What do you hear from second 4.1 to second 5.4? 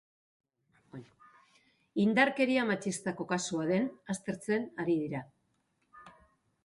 aztertzen ari dira.